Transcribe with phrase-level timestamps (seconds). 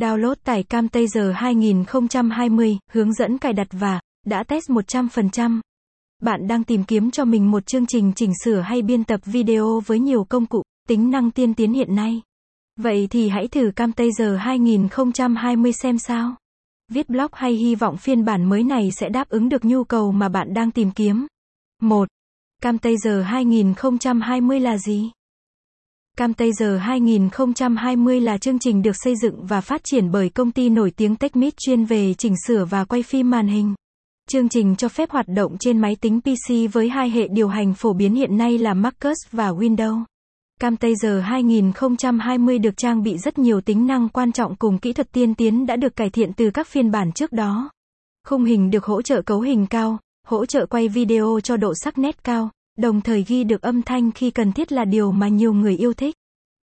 [0.00, 5.60] Download tải Camtasia 2020, hướng dẫn cài đặt và đã test 100%.
[6.22, 9.80] Bạn đang tìm kiếm cho mình một chương trình chỉnh sửa hay biên tập video
[9.86, 12.22] với nhiều công cụ, tính năng tiên tiến hiện nay.
[12.76, 16.34] Vậy thì hãy thử Camtasia 2020 xem sao.
[16.92, 20.12] Viết blog hay hy vọng phiên bản mới này sẽ đáp ứng được nhu cầu
[20.12, 21.26] mà bạn đang tìm kiếm.
[21.82, 22.08] 1.
[22.62, 25.10] Camtasia 2020 là gì?
[26.16, 30.90] Camtasia 2020 là chương trình được xây dựng và phát triển bởi công ty nổi
[30.90, 33.74] tiếng TechMeet chuyên về chỉnh sửa và quay phim màn hình.
[34.30, 37.74] Chương trình cho phép hoạt động trên máy tính PC với hai hệ điều hành
[37.74, 40.04] phổ biến hiện nay là MacOS và Windows.
[40.60, 45.34] Camtasia 2020 được trang bị rất nhiều tính năng quan trọng cùng kỹ thuật tiên
[45.34, 47.70] tiến đã được cải thiện từ các phiên bản trước đó.
[48.26, 51.98] Khung hình được hỗ trợ cấu hình cao, hỗ trợ quay video cho độ sắc
[51.98, 55.52] nét cao, đồng thời ghi được âm thanh khi cần thiết là điều mà nhiều
[55.52, 56.14] người yêu thích.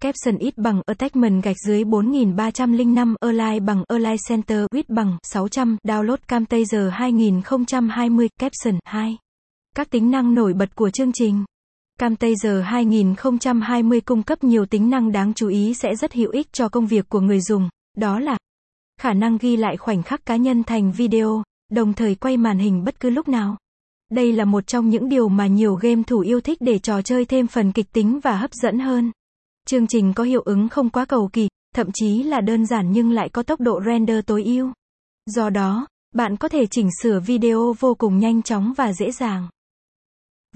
[0.00, 6.16] Caption ít bằng attachment gạch dưới 4305 Align bằng Align Center width bằng 600 Download
[6.28, 9.18] Camtasia 2020 Caption 2
[9.74, 11.44] Các tính năng nổi bật của chương trình
[11.98, 16.68] Camtasia 2020 cung cấp nhiều tính năng đáng chú ý sẽ rất hữu ích cho
[16.68, 18.38] công việc của người dùng, đó là
[19.00, 22.84] khả năng ghi lại khoảnh khắc cá nhân thành video, đồng thời quay màn hình
[22.84, 23.56] bất cứ lúc nào.
[24.14, 27.24] Đây là một trong những điều mà nhiều game thủ yêu thích để trò chơi
[27.24, 29.12] thêm phần kịch tính và hấp dẫn hơn.
[29.66, 33.10] Chương trình có hiệu ứng không quá cầu kỳ, thậm chí là đơn giản nhưng
[33.10, 34.72] lại có tốc độ render tối ưu.
[35.26, 39.48] Do đó, bạn có thể chỉnh sửa video vô cùng nhanh chóng và dễ dàng.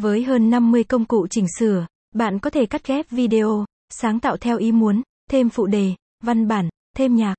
[0.01, 4.37] Với hơn 50 công cụ chỉnh sửa, bạn có thể cắt ghép video, sáng tạo
[4.37, 7.35] theo ý muốn, thêm phụ đề, văn bản, thêm nhạc.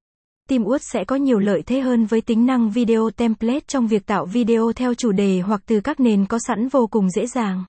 [0.49, 4.25] TeamWorks sẽ có nhiều lợi thế hơn với tính năng video template trong việc tạo
[4.25, 7.65] video theo chủ đề hoặc từ các nền có sẵn vô cùng dễ dàng.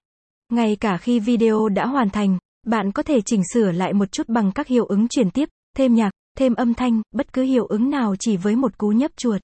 [0.53, 4.28] Ngay cả khi video đã hoàn thành, bạn có thể chỉnh sửa lại một chút
[4.28, 7.91] bằng các hiệu ứng chuyển tiếp, thêm nhạc, thêm âm thanh, bất cứ hiệu ứng
[7.91, 9.41] nào chỉ với một cú nhấp chuột.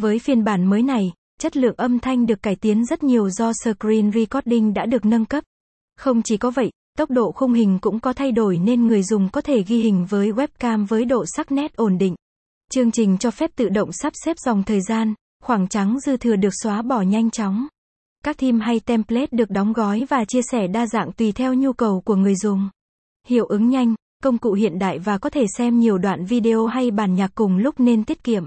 [0.00, 3.52] Với phiên bản mới này, chất lượng âm thanh được cải tiến rất nhiều do
[3.52, 5.44] screen recording đã được nâng cấp.
[5.96, 9.28] Không chỉ có vậy, tốc độ khung hình cũng có thay đổi nên người dùng
[9.28, 12.14] có thể ghi hình với webcam với độ sắc nét ổn định.
[12.74, 16.36] Chương trình cho phép tự động sắp xếp dòng thời gian, khoảng trắng dư thừa
[16.36, 17.66] được xóa bỏ nhanh chóng.
[18.24, 21.72] Các theme hay template được đóng gói và chia sẻ đa dạng tùy theo nhu
[21.72, 22.68] cầu của người dùng.
[23.28, 26.90] Hiệu ứng nhanh, công cụ hiện đại và có thể xem nhiều đoạn video hay
[26.90, 28.44] bản nhạc cùng lúc nên tiết kiệm.